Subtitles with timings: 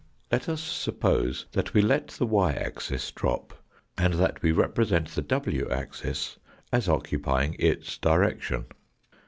[0.01, 3.53] B B Let us suppose that we let the y axis drop,
[3.95, 6.39] and that we represent the w axis
[6.71, 8.65] as occupy ing its direction.